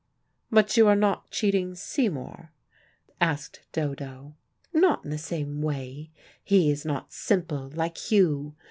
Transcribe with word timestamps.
"But 0.49 0.77
you 0.77 0.87
are 0.87 0.95
not 0.95 1.29
cheating 1.29 1.75
Seymour?" 1.75 2.51
asked 3.21 3.59
Dodo. 3.71 4.35
"Not 4.73 5.03
in 5.05 5.11
the 5.11 5.19
same 5.19 5.61
way. 5.61 6.09
He 6.43 6.71
is 6.71 6.83
not 6.85 7.13
simple, 7.13 7.69
like 7.75 7.99
Hugh. 7.99 8.55